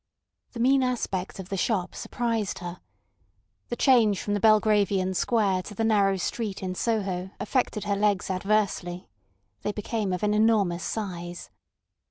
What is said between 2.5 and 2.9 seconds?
her.